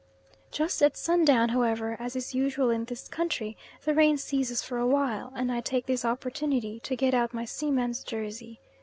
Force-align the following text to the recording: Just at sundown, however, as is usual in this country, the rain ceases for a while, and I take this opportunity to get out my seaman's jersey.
Just 0.49 0.81
at 0.81 0.97
sundown, 0.97 1.49
however, 1.49 1.95
as 1.99 2.15
is 2.15 2.33
usual 2.33 2.71
in 2.71 2.85
this 2.85 3.07
country, 3.07 3.55
the 3.83 3.93
rain 3.93 4.17
ceases 4.17 4.63
for 4.63 4.79
a 4.79 4.87
while, 4.87 5.31
and 5.35 5.51
I 5.51 5.61
take 5.61 5.85
this 5.85 6.03
opportunity 6.03 6.79
to 6.79 6.95
get 6.95 7.13
out 7.13 7.35
my 7.35 7.45
seaman's 7.45 8.03
jersey. 8.03 8.59